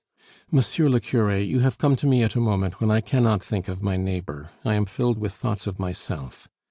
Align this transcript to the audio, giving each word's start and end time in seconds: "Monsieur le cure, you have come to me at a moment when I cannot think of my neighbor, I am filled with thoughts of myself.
"Monsieur 0.49 0.89
le 0.89 0.99
cure, 0.99 1.37
you 1.37 1.59
have 1.59 1.77
come 1.77 1.95
to 1.95 2.07
me 2.07 2.23
at 2.23 2.33
a 2.33 2.39
moment 2.39 2.81
when 2.81 2.89
I 2.89 3.01
cannot 3.01 3.43
think 3.43 3.67
of 3.67 3.83
my 3.83 3.97
neighbor, 3.97 4.49
I 4.65 4.73
am 4.73 4.85
filled 4.87 5.19
with 5.19 5.31
thoughts 5.33 5.67
of 5.67 5.77
myself. 5.77 6.49